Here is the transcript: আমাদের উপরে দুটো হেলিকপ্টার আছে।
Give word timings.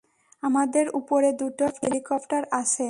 আমাদের 0.43 0.85
উপরে 0.99 1.29
দুটো 1.33 1.65
হেলিকপ্টার 1.77 2.43
আছে। 2.53 2.79